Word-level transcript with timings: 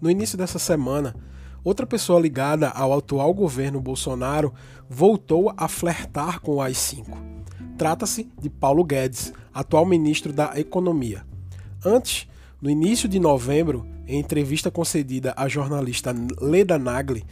no 0.00 0.10
início 0.10 0.38
dessa 0.38 0.58
semana, 0.58 1.14
outra 1.62 1.86
pessoa 1.86 2.20
ligada 2.20 2.68
ao 2.68 2.96
atual 2.96 3.32
governo 3.34 3.80
Bolsonaro 3.80 4.52
voltou 4.88 5.52
a 5.56 5.68
flertar 5.68 6.40
com 6.40 6.56
o 6.56 6.62
AI-5. 6.62 7.04
Trata-se 7.76 8.28
de 8.40 8.48
Paulo 8.48 8.84
Guedes, 8.84 9.32
atual 9.52 9.86
ministro 9.86 10.32
da 10.32 10.58
Economia. 10.58 11.24
Antes, 11.84 12.28
no 12.60 12.68
início 12.68 13.08
de 13.08 13.18
novembro, 13.18 13.86
em 14.06 14.18
entrevista 14.18 14.70
concedida 14.70 15.32
à 15.36 15.48
jornalista 15.48 16.14
Leda 16.40 16.78
Nagli, 16.78 17.24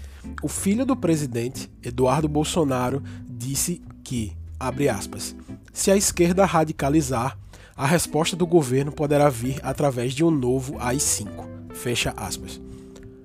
o 0.42 0.48
filho 0.48 0.86
do 0.86 0.96
presidente, 0.96 1.70
Eduardo 1.82 2.28
Bolsonaro, 2.28 3.02
disse 3.28 3.82
que, 4.02 4.32
abre 4.58 4.88
aspas, 4.88 5.34
se 5.72 5.90
a 5.90 5.96
esquerda 5.96 6.44
radicalizar, 6.44 7.38
a 7.76 7.86
resposta 7.86 8.34
do 8.34 8.46
governo 8.46 8.90
poderá 8.90 9.28
vir 9.28 9.60
através 9.62 10.12
de 10.12 10.24
um 10.24 10.30
novo 10.30 10.76
AI-5. 10.78 11.28
Fecha 11.78 12.12
aspas. 12.16 12.60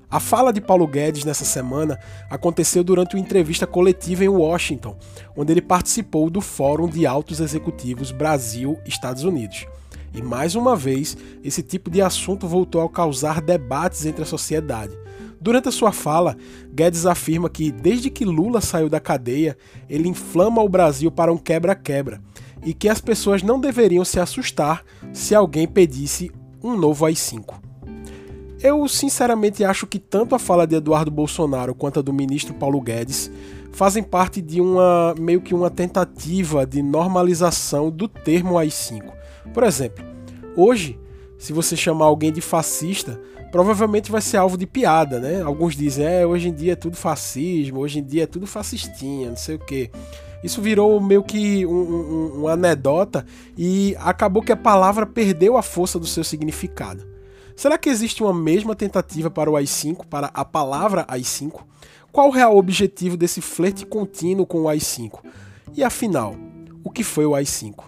A 0.09 0.20
fala 0.20 0.53
de 0.53 0.62
Paulo 0.62 0.85
Guedes 0.85 1.25
nessa 1.25 1.43
semana 1.43 1.99
aconteceu 2.30 2.84
durante 2.84 3.16
uma 3.16 3.21
entrevista 3.21 3.66
coletiva 3.66 4.23
em 4.23 4.27
Washington, 4.27 4.95
onde 5.35 5.52
ele 5.52 5.62
participou 5.62 6.29
do 6.29 6.39
Fórum 6.39 6.88
de 6.88 7.03
Altos 7.07 7.39
Executivos 7.39 8.12
Brasil-Estados 8.12 9.23
Unidos. 9.23 9.66
E 10.13 10.21
mais 10.21 10.53
uma 10.53 10.76
vez, 10.76 11.17
esse 11.43 11.63
tipo 11.63 11.89
de 11.89 11.99
assunto 11.99 12.48
voltou 12.48 12.81
a 12.81 12.89
causar 12.89 13.41
debates 13.41 14.05
entre 14.05 14.21
a 14.21 14.27
sociedade. 14.27 14.95
Durante 15.41 15.70
a 15.70 15.71
sua 15.71 15.91
fala, 15.91 16.38
Guedes 16.71 17.07
afirma 17.07 17.49
que 17.49 17.71
desde 17.71 18.12
que 18.12 18.23
Lula 18.23 18.62
saiu 18.62 18.88
da 18.88 18.99
cadeia, 18.99 19.57
ele 19.90 20.07
inflama 20.07 20.62
o 20.62 20.70
Brasil 20.70 21.09
para 21.09 21.34
um 21.34 21.38
quebra-quebra 21.38 22.21
e 22.63 22.71
que 22.71 22.88
as 22.88 23.01
pessoas 23.01 23.41
não 23.41 23.59
deveriam 23.59 24.05
se 24.05 24.20
assustar 24.20 24.84
se 25.12 25.34
alguém 25.34 25.67
pedisse 25.67 26.31
um 26.62 26.77
novo 26.77 27.04
AI-5. 27.04 27.62
Eu 28.63 28.87
sinceramente 28.87 29.61
acho 29.65 29.85
que 29.85 29.99
tanto 29.99 30.33
a 30.33 30.39
fala 30.39 30.65
de 30.65 30.77
Eduardo 30.77 31.11
Bolsonaro 31.11 31.75
quanto 31.75 31.99
a 31.99 32.01
do 32.01 32.13
ministro 32.13 32.53
Paulo 32.53 32.79
Guedes 32.79 33.29
fazem 33.73 34.01
parte 34.01 34.41
de 34.41 34.61
uma 34.61 35.13
meio 35.19 35.41
que 35.41 35.53
uma 35.53 35.69
tentativa 35.69 36.65
de 36.65 36.81
normalização 36.81 37.91
do 37.91 38.07
termo 38.07 38.57
AI-5. 38.57 39.11
Por 39.53 39.63
exemplo, 39.63 40.05
hoje, 40.55 40.97
se 41.37 41.51
você 41.51 41.75
chamar 41.75 42.05
alguém 42.05 42.31
de 42.31 42.39
fascista, 42.39 43.19
provavelmente 43.51 44.09
vai 44.09 44.21
ser 44.21 44.37
alvo 44.37 44.57
de 44.57 44.65
piada, 44.65 45.19
né? 45.19 45.41
Alguns 45.41 45.75
dizem, 45.75 46.05
é, 46.05 46.25
hoje 46.25 46.47
em 46.47 46.53
dia 46.53 46.71
é 46.71 46.77
tudo 46.77 46.95
fascismo, 46.95 47.81
hoje 47.81 47.99
em 47.99 48.03
dia 48.03 48.23
é 48.23 48.27
tudo 48.27 48.47
fascistinha, 48.47 49.27
não 49.27 49.35
sei 49.35 49.55
o 49.55 49.59
quê. 49.59 49.91
Isso 50.41 50.61
virou 50.61 51.01
meio 51.01 51.21
que 51.21 51.65
um, 51.65 51.71
um, 51.71 52.39
uma 52.39 52.53
anedota 52.53 53.25
e 53.57 53.93
acabou 53.99 54.41
que 54.41 54.53
a 54.53 54.57
palavra 54.57 55.05
perdeu 55.05 55.57
a 55.57 55.61
força 55.61 55.99
do 55.99 56.05
seu 56.05 56.23
significado. 56.23 57.12
Será 57.55 57.77
que 57.77 57.90
existe 57.90 58.23
uma 58.23 58.34
mesma 58.34 58.76
tentativa 58.76 59.29
para 59.29 59.49
o 59.49 59.55
AI-5, 59.55 60.05
para 60.07 60.27
a 60.34 60.43
palavra 60.43 61.05
AI-5? 61.07 61.62
Qual 62.12 62.27
o 62.27 62.32
real 62.32 62.57
objetivo 62.57 63.15
desse 63.15 63.41
flerte 63.41 63.85
contínuo 63.85 64.46
com 64.46 64.63
o 64.63 64.69
AI-5? 64.69 65.19
E 65.74 65.84
afinal, 65.84 66.35
o 66.84 66.90
que 66.90 67.03
foi 67.03 67.25
o 67.25 67.35
AI-5? 67.35 67.85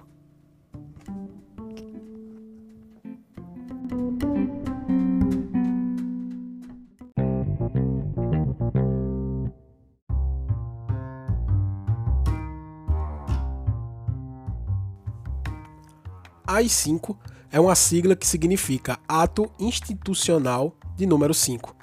AI-5 16.47 17.17
é 17.55 17.59
uma 17.59 17.73
sigla 17.73 18.17
que 18.17 18.27
significa 18.27 18.99
Ato 19.07 19.49
Institucional 19.57 20.75
de 20.97 21.05
número 21.05 21.33
5 21.33 21.73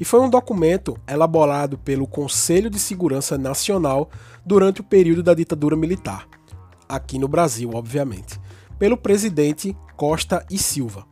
e 0.00 0.04
foi 0.04 0.18
um 0.18 0.28
documento 0.28 0.98
elaborado 1.06 1.78
pelo 1.78 2.04
Conselho 2.04 2.68
de 2.68 2.80
Segurança 2.80 3.38
Nacional 3.38 4.10
durante 4.44 4.80
o 4.80 4.84
período 4.84 5.22
da 5.22 5.32
ditadura 5.32 5.76
militar, 5.76 6.26
aqui 6.88 7.16
no 7.16 7.28
Brasil, 7.28 7.70
obviamente, 7.74 8.40
pelo 8.76 8.96
presidente 8.96 9.76
Costa 9.96 10.44
e 10.50 10.58
Silva. 10.58 11.06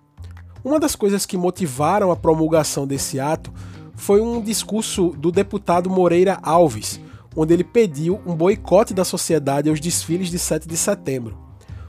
Uma 0.64 0.80
das 0.80 0.96
coisas 0.96 1.24
que 1.24 1.36
motivaram 1.36 2.10
a 2.10 2.16
promulgação 2.16 2.88
desse 2.88 3.20
ato 3.20 3.54
foi 3.94 4.20
um 4.20 4.42
discurso 4.42 5.10
do 5.10 5.30
deputado 5.30 5.88
Moreira 5.88 6.40
Alves, 6.42 7.00
onde 7.36 7.54
ele 7.54 7.62
pediu 7.62 8.20
um 8.26 8.34
boicote 8.34 8.92
da 8.92 9.04
sociedade 9.04 9.70
aos 9.70 9.78
desfiles 9.78 10.28
de 10.28 10.40
7 10.40 10.66
de 10.66 10.76
setembro 10.76 11.47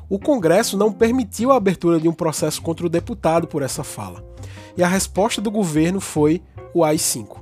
o 0.09 0.17
Congresso 0.17 0.75
não 0.75 0.91
permitiu 0.91 1.51
a 1.51 1.57
abertura 1.57 1.99
de 1.99 2.09
um 2.09 2.13
processo 2.13 2.61
contra 2.61 2.85
o 2.85 2.89
deputado 2.89 3.47
por 3.47 3.61
essa 3.61 3.83
fala. 3.83 4.23
E 4.75 4.83
a 4.83 4.87
resposta 4.87 5.39
do 5.39 5.51
governo 5.51 6.01
foi 6.01 6.41
o 6.73 6.83
AI-5. 6.83 7.37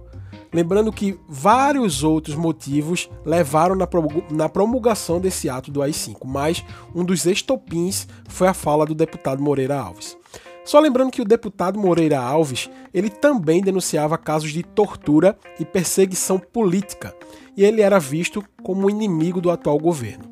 Lembrando 0.53 0.91
que 0.91 1.19
vários 1.27 2.03
outros 2.03 2.35
motivos 2.35 3.09
levaram 3.25 3.75
na 3.75 4.49
promulgação 4.49 5.19
desse 5.19 5.49
ato 5.49 5.69
do 5.69 5.81
AI-5, 5.81 6.25
mas 6.25 6.63
um 6.95 7.03
dos 7.03 7.25
estopins 7.25 8.07
foi 8.27 8.47
a 8.47 8.53
fala 8.53 8.85
do 8.85 8.95
deputado 8.95 9.41
Moreira 9.41 9.77
Alves. 9.79 10.17
Só 10.63 10.79
lembrando 10.79 11.11
que 11.11 11.21
o 11.21 11.25
deputado 11.25 11.79
Moreira 11.79 12.19
Alves, 12.19 12.69
ele 12.93 13.09
também 13.09 13.61
denunciava 13.61 14.17
casos 14.17 14.51
de 14.51 14.63
tortura 14.63 15.37
e 15.59 15.65
perseguição 15.65 16.39
política, 16.39 17.15
e 17.55 17.63
ele 17.63 17.81
era 17.81 17.99
visto 17.99 18.43
como 18.63 18.89
inimigo 18.89 19.39
do 19.39 19.51
atual 19.51 19.77
governo. 19.77 20.25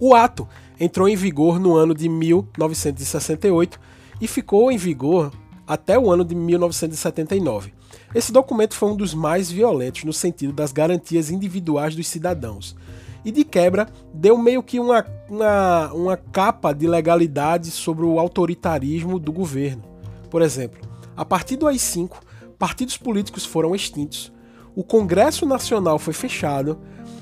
O 0.00 0.14
ato 0.14 0.48
entrou 0.78 1.08
em 1.08 1.16
vigor 1.16 1.58
no 1.58 1.74
ano 1.74 1.94
de 1.94 2.08
1968 2.08 3.78
e 4.20 4.26
ficou 4.26 4.70
em 4.70 4.76
vigor 4.76 5.32
até 5.66 5.98
o 5.98 6.10
ano 6.10 6.24
de 6.24 6.34
1979. 6.34 7.72
Esse 8.14 8.32
documento 8.32 8.74
foi 8.74 8.90
um 8.90 8.96
dos 8.96 9.14
mais 9.14 9.50
violentos 9.50 10.04
no 10.04 10.12
sentido 10.12 10.52
das 10.52 10.72
garantias 10.72 11.30
individuais 11.30 11.96
dos 11.96 12.06
cidadãos. 12.06 12.76
E 13.24 13.32
de 13.32 13.42
quebra, 13.42 13.88
deu 14.12 14.36
meio 14.36 14.62
que 14.62 14.78
uma, 14.78 15.04
uma, 15.28 15.92
uma 15.92 16.16
capa 16.16 16.72
de 16.72 16.86
legalidade 16.86 17.70
sobre 17.70 18.04
o 18.04 18.18
autoritarismo 18.18 19.18
do 19.18 19.32
governo. 19.32 19.82
Por 20.30 20.42
exemplo, 20.42 20.80
a 21.16 21.24
partir 21.24 21.56
do 21.56 21.66
AI-5, 21.66 22.16
partidos 22.58 22.98
políticos 22.98 23.44
foram 23.44 23.74
extintos, 23.74 24.32
o 24.76 24.82
Congresso 24.82 25.46
Nacional 25.46 25.98
foi 25.98 26.12
fechado, 26.12 26.78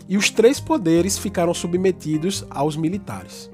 e 0.08 0.16
os 0.16 0.30
três 0.30 0.60
poderes 0.60 1.18
ficaram 1.18 1.54
submetidos 1.54 2.44
aos 2.50 2.76
militares. 2.76 3.50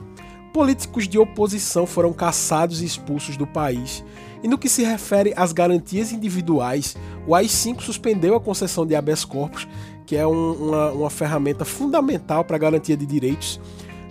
Políticos 0.53 1.07
de 1.07 1.19
oposição 1.19 1.87
foram 1.87 2.13
caçados 2.13 2.83
e 2.83 2.85
expulsos 2.85 3.37
do 3.37 3.47
país. 3.47 4.05
E 4.43 4.49
no 4.49 4.59
que 4.59 4.69
se 4.69 4.83
refere 4.83 5.33
às 5.37 5.53
garantias 5.53 6.13
individuais, 6.13 6.97
o 7.27 7.35
AI-5 7.35 7.81
suspendeu 7.81 8.35
a 8.35 8.41
concessão 8.41 8.87
de 8.87 8.95
habeas 8.95 9.25
corpus, 9.25 9.69
que 10.07 10.17
é 10.17 10.27
um, 10.27 10.53
uma, 10.53 10.91
uma 10.93 11.11
ferramenta 11.11 11.65
fundamental 11.65 12.45
para 12.45 12.57
a 12.57 12.59
garantia 12.59 12.97
de 12.97 13.05
direitos, 13.05 13.61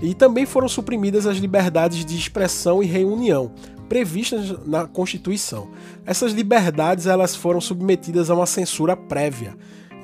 e 0.02 0.14
também 0.14 0.46
foram 0.46 0.68
suprimidas 0.68 1.26
as 1.26 1.38
liberdades 1.38 2.06
de 2.06 2.16
expressão 2.16 2.84
e 2.84 2.86
reunião, 2.86 3.52
previstas 3.90 4.54
na 4.66 4.86
Constituição. 4.86 5.70
Essas 6.06 6.34
liberdades 6.34 7.08
elas 7.08 7.36
foram 7.36 7.60
submetidas 7.60 8.30
a 8.30 8.36
uma 8.36 8.46
censura 8.46 8.96
prévia. 8.96 9.58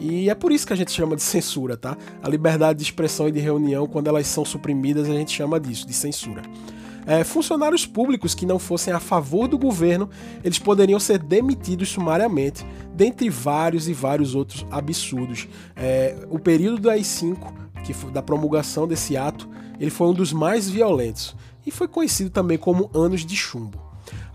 E 0.05 0.29
é 0.29 0.35
por 0.35 0.51
isso 0.51 0.67
que 0.67 0.73
a 0.73 0.75
gente 0.75 0.91
chama 0.91 1.15
de 1.15 1.21
censura, 1.21 1.77
tá? 1.77 1.95
A 2.21 2.27
liberdade 2.27 2.79
de 2.79 2.83
expressão 2.83 3.29
e 3.29 3.31
de 3.31 3.39
reunião, 3.39 3.87
quando 3.87 4.09
elas 4.09 4.27
são 4.27 4.43
suprimidas, 4.43 5.09
a 5.09 5.13
gente 5.13 5.31
chama 5.31 5.57
disso, 5.57 5.87
de 5.87 5.93
censura. 5.93 6.41
É, 7.05 7.23
funcionários 7.23 7.85
públicos 7.85 8.35
que 8.35 8.45
não 8.45 8.59
fossem 8.59 8.93
a 8.93 8.99
favor 8.99 9.47
do 9.47 9.57
governo, 9.57 10.09
eles 10.43 10.59
poderiam 10.59 10.99
ser 10.99 11.19
demitidos 11.19 11.87
sumariamente, 11.87 12.65
dentre 12.93 13.29
vários 13.29 13.87
e 13.87 13.93
vários 13.93 14.35
outros 14.35 14.65
absurdos. 14.69 15.47
É, 15.73 16.17
o 16.29 16.37
período 16.37 16.79
do 16.79 16.89
AI-5, 16.89 17.53
que 17.85 17.93
foi, 17.93 18.11
da 18.11 18.21
promulgação 18.21 18.85
desse 18.85 19.15
ato, 19.15 19.47
ele 19.79 19.89
foi 19.89 20.07
um 20.07 20.13
dos 20.13 20.33
mais 20.33 20.69
violentos 20.69 21.33
e 21.65 21.71
foi 21.71 21.87
conhecido 21.87 22.29
também 22.29 22.57
como 22.57 22.91
anos 22.93 23.25
de 23.25 23.37
chumbo. 23.37 23.81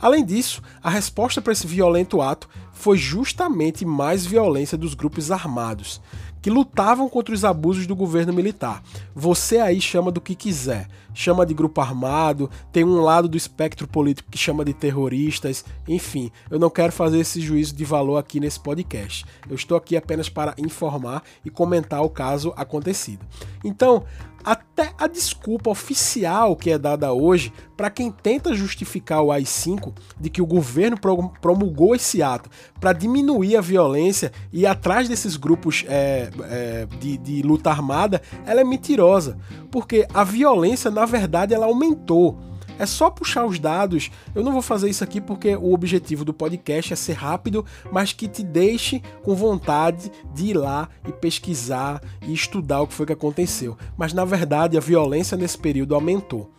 Além 0.01 0.25
disso, 0.25 0.63
a 0.83 0.89
resposta 0.89 1.43
para 1.43 1.53
esse 1.53 1.67
violento 1.67 2.23
ato 2.23 2.49
foi 2.79 2.97
justamente 2.97 3.85
mais 3.85 4.25
violência 4.25 4.79
dos 4.79 4.95
grupos 4.95 5.33
armados, 5.33 6.01
que 6.41 6.51
lutavam 6.51 7.09
contra 7.09 7.35
os 7.35 7.45
abusos 7.45 7.87
do 7.87 7.97
governo 7.97 8.33
militar. 8.33 8.83
Você 9.15 9.59
aí 9.59 9.81
chama 9.81 10.11
do 10.11 10.21
que 10.21 10.35
quiser. 10.35 10.89
Chama 11.15 11.45
de 11.45 11.53
grupo 11.53 11.81
armado, 11.81 12.49
tem 12.71 12.85
um 12.85 13.01
lado 13.01 13.29
do 13.29 13.37
espectro 13.37 13.89
político 13.89 14.31
que 14.31 14.39
chama 14.39 14.65
de 14.65 14.73
terroristas, 14.73 15.65
enfim, 15.89 16.31
eu 16.49 16.61
não 16.61 16.71
quero 16.71 16.93
fazer 16.93 17.19
esse 17.19 17.41
juízo 17.41 17.75
de 17.75 17.85
valor 17.85 18.19
aqui 18.19 18.39
nesse 18.39 18.61
podcast. 18.61 19.25
Eu 19.49 19.57
estou 19.57 19.77
aqui 19.77 19.97
apenas 19.97 20.29
para 20.29 20.55
informar 20.59 21.25
e 21.45 21.51
comentar 21.51 22.03
o 22.03 22.11
caso 22.11 22.53
acontecido. 22.57 23.27
Então, 23.65 24.05
até 24.45 24.93
a 24.97 25.07
desculpa 25.07 25.71
oficial 25.71 26.57
que 26.57 26.71
é 26.71 26.79
dada 26.79 27.13
hoje 27.13 27.53
para 27.77 27.91
quem 27.91 28.11
tenta 28.11 28.55
justificar 28.55 29.23
o 29.23 29.31
AI-5 29.33 29.93
de 30.19 30.31
que 30.31 30.41
o 30.41 30.47
governo 30.47 30.97
promulgou 31.41 31.95
esse 31.95 32.23
ato 32.23 32.49
para 32.81 32.93
diminuir 32.93 33.57
a 33.57 33.61
violência 33.61 34.33
e 34.53 34.61
ir 34.61 34.67
atrás 34.67 35.09
desses 35.09 35.37
grupos 35.37 35.85
é, 35.89 36.28
é, 36.49 36.87
de, 36.99 37.19
de 37.19 37.43
luta 37.43 37.71
armada, 37.71 38.21
ela 38.47 38.61
é 38.61 38.65
mentirosa, 38.65 39.39
porque 39.71 40.07
a 40.13 40.25
violência 40.25 40.91
na 40.91 41.05
verdade 41.05 41.55
ela 41.55 41.67
aumentou. 41.67 42.39
É 42.79 42.87
só 42.87 43.11
puxar 43.11 43.45
os 43.45 43.59
dados. 43.59 44.11
Eu 44.35 44.45
não 44.45 44.53
vou 44.53 44.63
fazer 44.63 44.89
isso 44.89 45.03
aqui 45.03 45.21
porque 45.21 45.57
o 45.57 45.75
objetivo 45.75 46.25
do 46.25 46.33
podcast 46.33 46.93
é 46.93 46.97
ser 46.97 47.15
rápido, 47.15 47.67
mas 47.91 48.13
que 48.13 48.29
te 48.29 48.45
deixe 48.45 49.03
com 49.25 49.35
vontade 49.35 50.13
de 50.33 50.51
ir 50.51 50.55
lá 50.55 50.89
e 51.07 51.13
pesquisar 51.13 52.01
e 52.23 52.33
estudar 52.33 52.83
o 52.83 52.87
que 52.87 52.95
foi 52.95 53.07
que 53.07 53.13
aconteceu. 53.13 53.77
Mas 53.97 54.13
na 54.13 54.25
verdade 54.25 54.77
a 54.77 54.81
violência 54.81 55.37
nesse 55.37 55.59
período 55.59 55.95
aumentou. 55.95 56.53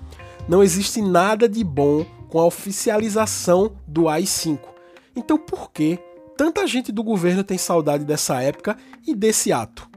Não 0.48 0.62
existe 0.62 1.02
nada 1.02 1.48
de 1.48 1.64
bom 1.64 2.06
com 2.28 2.40
a 2.40 2.46
oficialização 2.46 3.72
do 3.88 4.10
AI-5. 4.10 4.60
Então 5.16 5.38
por 5.38 5.72
que 5.72 6.00
tanta 6.40 6.66
gente 6.66 6.90
do 6.90 7.04
governo 7.04 7.44
tem 7.44 7.58
saudade 7.58 8.06
dessa 8.06 8.42
época 8.42 8.78
e 9.06 9.14
desse 9.14 9.52
ato? 9.52 9.90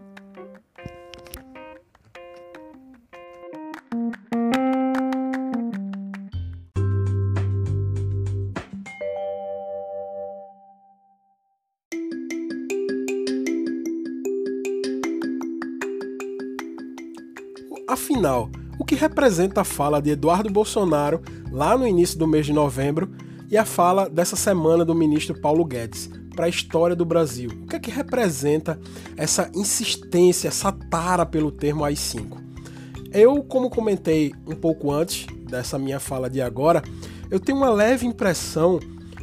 Afinal, 17.87 18.51
o 18.81 18.85
que 18.85 18.97
representa 18.97 19.61
a 19.61 19.65
fala 19.65 20.03
de 20.03 20.11
Eduardo 20.11 20.51
Bolsonaro 20.51 21.23
lá 21.53 21.79
no 21.79 21.87
início 21.87 22.19
do 22.19 22.27
mês 22.27 22.45
de 22.45 22.53
novembro 22.53 23.15
e 23.49 23.57
a 23.57 23.65
fala 23.65 24.11
dessa 24.11 24.35
semana 24.35 24.85
do 24.85 24.93
ministro 24.93 25.41
Paulo 25.41 25.65
Guedes 25.65 26.11
para 26.33 26.47
a 26.47 26.49
história 26.49 26.97
do 26.97 27.05
Brasil? 27.05 27.51
O 27.63 27.67
que 27.67 27.77
é 27.77 27.81
que 27.81 27.91
representa 27.91 28.79
essa 29.17 29.51
insistência, 29.55 30.49
essa 30.49 30.73
tara 30.73 31.25
pelo 31.27 31.51
termo 31.51 31.85
AI-5? 31.85 32.41
Eu, 33.13 33.43
como 33.43 33.69
comentei 33.69 34.33
um 34.47 34.55
pouco 34.55 34.91
antes 34.91 35.27
dessa 35.49 35.79
minha 35.79 36.01
fala 36.01 36.31
de 36.31 36.41
agora, 36.41 36.83
eu 37.31 37.39
tenho 37.39 37.59
uma 37.59 37.71
leve 37.71 38.07
impressão 38.07 38.81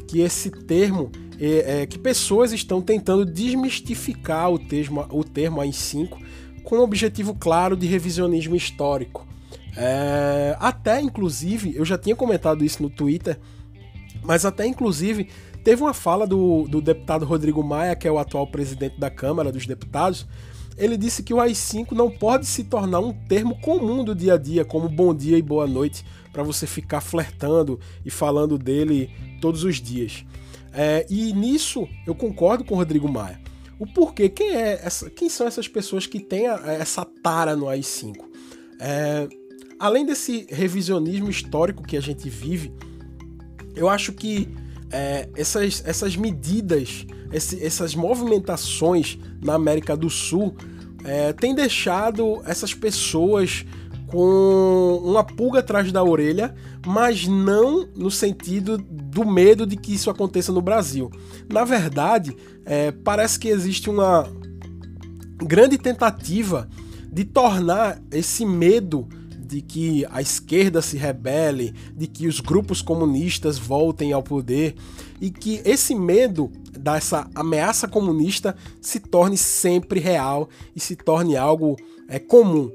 que 0.08 0.20
esse 0.20 0.50
termo 0.50 1.12
é, 1.40 1.82
é, 1.82 1.86
que 1.86 1.98
pessoas 1.98 2.52
estão 2.52 2.82
tentando 2.82 3.26
desmistificar 3.26 4.52
o 4.52 4.60
termo, 4.60 5.06
o 5.10 5.24
termo 5.24 5.62
AI-5 5.62 6.18
com 6.64 6.78
um 6.78 6.82
objetivo 6.82 7.34
claro 7.34 7.76
de 7.76 7.88
revisionismo 7.88 8.56
histórico. 8.56 9.28
É, 9.76 10.56
até, 10.60 11.02
inclusive, 11.02 11.76
eu 11.76 11.86
já 11.86 11.98
tinha 11.98 12.16
comentado 12.16 12.66
isso 12.66 12.84
no 12.84 12.90
Twitter, 12.90 13.40
mas 14.22 14.46
até, 14.46 14.68
inclusive, 14.68 15.30
teve 15.64 15.82
uma 15.82 15.94
fala 15.94 16.26
do, 16.26 16.68
do 16.68 16.82
deputado 16.82 17.26
Rodrigo 17.26 17.64
Maia, 17.64 17.96
que 17.96 18.08
é 18.08 18.12
o 18.12 18.18
atual 18.18 18.48
presidente 18.48 19.00
da 19.00 19.10
Câmara 19.10 19.52
dos 19.52 19.66
Deputados. 19.66 20.28
Ele 20.78 20.98
disse 20.98 21.24
que 21.24 21.34
o 21.34 21.40
AI-5 21.40 21.92
não 21.92 22.10
pode 22.10 22.46
se 22.46 22.64
tornar 22.64 23.00
um 23.00 23.12
termo 23.12 23.60
comum 23.60 24.04
do 24.04 24.16
dia 24.16 24.36
a 24.36 24.38
dia, 24.38 24.64
como 24.64 24.88
bom 24.88 25.14
dia 25.14 25.38
e 25.38 25.42
boa 25.42 25.68
noite, 25.68 26.06
para 26.32 26.42
você 26.42 26.66
ficar 26.66 27.02
flertando 27.02 27.80
e 28.06 28.10
falando 28.10 28.58
dele 28.58 29.10
todos 29.42 29.64
os 29.64 29.82
dias. 29.82 30.24
É, 30.72 31.06
e 31.10 31.34
nisso 31.34 31.88
eu 32.08 32.16
concordo 32.16 32.64
com 32.64 32.76
o 32.76 32.78
Rodrigo 32.78 33.12
Maia 33.12 33.40
o 33.80 33.88
porquê. 33.88 34.28
Quem, 34.28 34.54
é 34.54 34.82
essa, 34.84 35.10
quem 35.10 35.30
são 35.30 35.48
essas 35.48 35.68
pessoas 35.68 36.06
que 36.06 36.20
têm 36.20 36.48
a, 36.48 36.56
essa 36.74 37.06
tara 37.06 37.56
no 37.56 37.70
AI-5? 37.70 38.18
É, 38.80 39.28
além 39.80 40.06
desse 40.06 40.46
revisionismo 40.50 41.30
histórico 41.30 41.82
que 41.82 41.96
a 41.96 42.02
gente 42.02 42.30
vive, 42.30 42.74
eu 43.76 43.88
acho 43.88 44.12
que 44.12 44.50
é, 44.92 45.30
essas, 45.36 45.84
essas 45.86 46.16
medidas, 46.16 47.06
esse, 47.32 47.64
essas 47.64 47.96
movimentações 47.96 49.18
na 49.42 49.54
América 49.54 49.96
do 49.96 50.10
Sul 50.10 50.56
é, 51.04 51.32
têm 51.34 51.54
deixado 51.54 52.42
essas 52.46 52.74
pessoas 52.74 53.66
com 54.08 55.02
uma 55.04 55.24
pulga 55.24 55.60
atrás 55.60 55.92
da 55.92 56.04
orelha, 56.04 56.56
mas 56.86 57.28
não 57.28 57.88
no 57.96 58.10
sentido 58.10 58.78
do 58.78 59.24
medo 59.24 59.66
de 59.66 59.76
que 59.76 59.94
isso 59.94 60.10
aconteça 60.10 60.52
no 60.52 60.62
Brasil. 60.62 61.12
Na 61.48 61.64
verdade, 61.64 62.36
é, 62.66 62.92
parece 62.92 63.40
que 63.40 63.48
existe 63.48 63.90
uma 63.90 64.28
grande 65.38 65.78
tentativa 65.78 66.68
de 67.12 67.24
tornar 67.24 68.02
esse 68.12 68.46
medo 68.46 69.08
de 69.50 69.64
que 69.64 70.06
a 70.12 70.22
esquerda 70.22 70.80
se 70.80 70.96
rebele, 70.96 71.74
de 71.98 72.06
que 72.06 72.28
os 72.28 72.40
grupos 72.40 72.84
comunistas 72.84 73.58
voltem 73.58 74.14
ao 74.14 74.22
poder 74.22 74.76
e 75.20 75.32
que 75.32 75.60
esse 75.66 75.96
medo 75.96 76.52
dessa 76.80 77.28
ameaça 77.34 77.88
comunista 77.88 78.56
se 78.80 79.00
torne 79.00 79.36
sempre 79.36 80.00
real 80.00 80.48
e 80.76 80.80
se 80.80 80.96
torne 80.96 81.36
algo 81.36 81.76
é, 82.08 82.20
comum. 82.20 82.72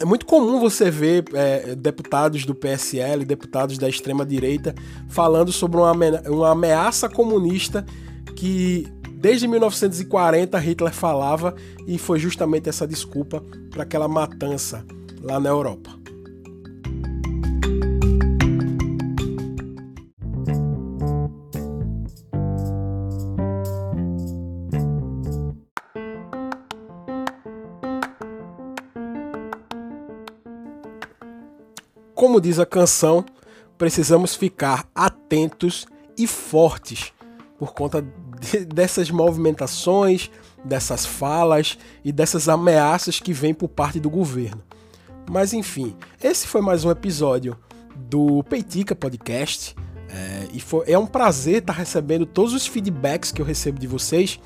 É 0.00 0.04
muito 0.04 0.26
comum 0.26 0.58
você 0.58 0.90
ver 0.90 1.24
é, 1.32 1.76
deputados 1.76 2.44
do 2.44 2.54
PSL, 2.54 3.24
deputados 3.24 3.78
da 3.78 3.88
extrema-direita, 3.88 4.74
falando 5.08 5.52
sobre 5.52 5.78
uma, 5.78 5.92
uma 6.28 6.50
ameaça 6.50 7.08
comunista 7.08 7.86
que 8.34 8.88
desde 9.14 9.46
1940 9.46 10.58
Hitler 10.58 10.92
falava 10.92 11.54
e 11.86 11.96
foi 11.96 12.18
justamente 12.18 12.68
essa 12.68 12.88
desculpa 12.88 13.40
para 13.70 13.84
aquela 13.84 14.08
matança 14.08 14.84
lá 15.22 15.40
na 15.40 15.48
Europa. 15.48 15.96
Como 32.14 32.40
diz 32.40 32.58
a 32.58 32.64
canção, 32.64 33.24
precisamos 33.76 34.34
ficar 34.34 34.88
atentos 34.94 35.86
e 36.16 36.26
fortes 36.26 37.12
por 37.58 37.74
conta 37.74 38.02
de, 38.40 38.64
dessas 38.64 39.10
movimentações, 39.10 40.30
dessas 40.64 41.04
falas 41.04 41.78
e 42.04 42.10
dessas 42.10 42.48
ameaças 42.48 43.20
que 43.20 43.32
vêm 43.32 43.52
por 43.52 43.68
parte 43.68 44.00
do 44.00 44.10
governo. 44.10 44.62
Mas 45.30 45.52
enfim, 45.52 45.96
esse 46.22 46.46
foi 46.46 46.60
mais 46.60 46.84
um 46.84 46.90
episódio 46.90 47.56
do 47.94 48.42
Peitica 48.44 48.94
Podcast. 48.94 49.74
É, 50.08 50.46
e 50.52 50.60
foi, 50.60 50.84
é 50.90 50.98
um 50.98 51.06
prazer 51.06 51.58
estar 51.58 51.72
recebendo 51.72 52.24
todos 52.24 52.54
os 52.54 52.66
feedbacks 52.66 53.32
que 53.32 53.42
eu 53.42 53.46
recebo 53.46 53.78
de 53.78 53.86
vocês. 53.86 54.38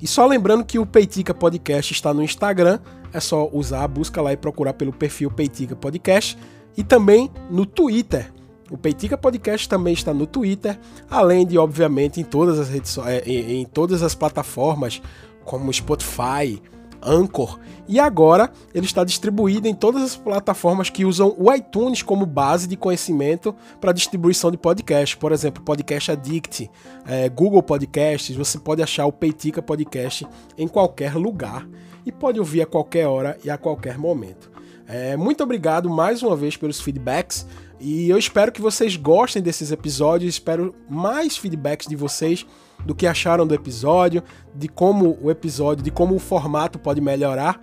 E 0.00 0.06
só 0.06 0.26
lembrando 0.26 0.64
que 0.64 0.78
o 0.78 0.86
Peitica 0.86 1.32
Podcast 1.32 1.92
está 1.92 2.12
no 2.12 2.22
Instagram, 2.22 2.78
é 3.12 3.18
só 3.18 3.48
usar 3.52 3.84
a 3.84 3.88
busca 3.88 4.20
lá 4.20 4.32
e 4.32 4.36
procurar 4.36 4.74
pelo 4.74 4.92
perfil 4.92 5.30
Peitica 5.30 5.74
Podcast 5.74 6.38
e 6.76 6.84
também 6.84 7.30
no 7.50 7.64
Twitter. 7.64 8.30
O 8.70 8.76
Peitica 8.76 9.16
Podcast 9.16 9.66
também 9.66 9.94
está 9.94 10.12
no 10.12 10.26
Twitter, 10.26 10.78
além 11.10 11.46
de, 11.46 11.56
obviamente, 11.56 12.20
em 12.20 12.24
todas 12.24 12.58
as 12.58 12.68
redes 12.68 12.96
é, 12.98 13.22
em, 13.26 13.62
em 13.62 13.64
todas 13.64 14.02
as 14.02 14.14
plataformas 14.14 15.00
como 15.42 15.72
Spotify, 15.72 16.60
Anchor, 17.02 17.58
e 17.88 17.98
agora 17.98 18.50
ele 18.74 18.86
está 18.86 19.02
distribuído 19.02 19.66
em 19.66 19.74
todas 19.74 20.02
as 20.02 20.16
plataformas 20.16 20.90
que 20.90 21.04
usam 21.04 21.34
o 21.38 21.52
iTunes 21.52 22.02
como 22.02 22.26
base 22.26 22.66
de 22.66 22.76
conhecimento 22.76 23.54
para 23.80 23.92
distribuição 23.92 24.50
de 24.50 24.58
podcast. 24.58 25.16
Por 25.16 25.32
exemplo, 25.32 25.62
Podcast 25.62 26.12
Addict, 26.12 26.70
é, 27.06 27.28
Google 27.28 27.62
Podcasts, 27.62 28.36
você 28.36 28.58
pode 28.58 28.82
achar 28.82 29.06
o 29.06 29.12
Peitica 29.12 29.62
Podcast 29.62 30.26
em 30.56 30.68
qualquer 30.68 31.14
lugar 31.14 31.66
e 32.04 32.12
pode 32.12 32.38
ouvir 32.38 32.62
a 32.62 32.66
qualquer 32.66 33.06
hora 33.06 33.38
e 33.42 33.50
a 33.50 33.56
qualquer 33.56 33.98
momento. 33.98 34.50
É, 34.86 35.16
muito 35.16 35.42
obrigado 35.42 35.90
mais 35.90 36.22
uma 36.22 36.34
vez 36.34 36.56
pelos 36.56 36.80
feedbacks 36.80 37.46
e 37.80 38.08
eu 38.10 38.18
espero 38.18 38.50
que 38.50 38.60
vocês 38.60 38.96
gostem 38.96 39.42
desses 39.42 39.70
episódios. 39.70 40.34
Espero 40.34 40.74
mais 40.88 41.36
feedbacks 41.36 41.86
de 41.86 41.96
vocês 41.96 42.46
do 42.84 42.94
que 42.94 43.06
acharam 43.06 43.46
do 43.46 43.54
episódio, 43.54 44.22
de 44.54 44.68
como 44.68 45.18
o 45.22 45.30
episódio, 45.30 45.82
de 45.82 45.90
como 45.90 46.14
o 46.14 46.18
formato 46.18 46.78
pode 46.78 47.00
melhorar. 47.00 47.62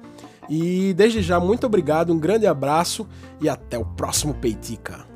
E 0.49 0.93
desde 0.93 1.21
já, 1.21 1.39
muito 1.39 1.65
obrigado, 1.65 2.13
um 2.13 2.19
grande 2.19 2.45
abraço 2.45 3.07
e 3.41 3.49
até 3.49 3.77
o 3.77 3.85
próximo 3.85 4.33
Peitica. 4.33 5.14